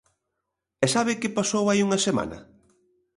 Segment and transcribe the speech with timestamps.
[0.85, 2.37] ¿E sabe que pasou hai unha semana?